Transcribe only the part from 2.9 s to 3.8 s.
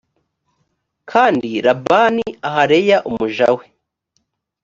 umuja we